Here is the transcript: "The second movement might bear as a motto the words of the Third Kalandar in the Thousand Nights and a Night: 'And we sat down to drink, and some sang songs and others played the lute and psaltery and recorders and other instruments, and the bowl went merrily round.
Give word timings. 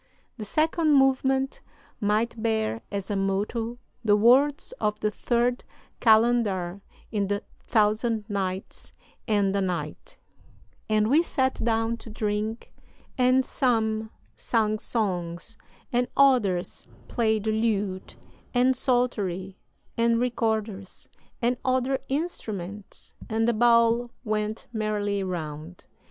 "The 0.37 0.45
second 0.45 0.95
movement 0.95 1.61
might 1.99 2.41
bear 2.41 2.81
as 2.91 3.11
a 3.11 3.15
motto 3.15 3.77
the 4.03 4.15
words 4.15 4.71
of 4.81 4.99
the 4.99 5.11
Third 5.11 5.63
Kalandar 5.99 6.81
in 7.11 7.27
the 7.27 7.43
Thousand 7.67 8.27
Nights 8.27 8.93
and 9.27 9.55
a 9.55 9.61
Night: 9.61 10.17
'And 10.89 11.07
we 11.07 11.21
sat 11.21 11.53
down 11.63 11.97
to 11.97 12.09
drink, 12.09 12.73
and 13.15 13.45
some 13.45 14.09
sang 14.35 14.79
songs 14.79 15.55
and 15.93 16.07
others 16.17 16.87
played 17.07 17.43
the 17.43 17.51
lute 17.51 18.15
and 18.55 18.75
psaltery 18.75 19.59
and 19.97 20.19
recorders 20.19 21.09
and 21.43 21.57
other 21.63 21.99
instruments, 22.09 23.13
and 23.29 23.47
the 23.47 23.53
bowl 23.53 24.09
went 24.23 24.65
merrily 24.73 25.21
round. 25.21 25.85